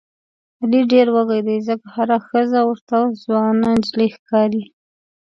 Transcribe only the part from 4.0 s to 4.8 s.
ښکاري.